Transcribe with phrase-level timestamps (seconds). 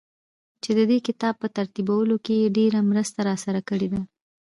[0.61, 4.01] چي ددې کتاب په ترتيبولو کې يې ډېره مرسته راسره کړې ده.